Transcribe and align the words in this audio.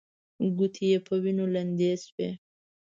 ګوتې 0.57 0.85
يې 0.91 0.97
په 1.07 1.13
وينو 1.21 1.45
لندې 1.55 1.91
شوې. 2.05 2.29